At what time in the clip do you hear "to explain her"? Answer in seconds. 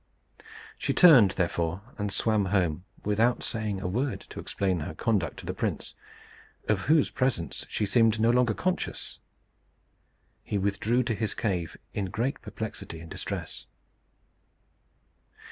4.31-4.95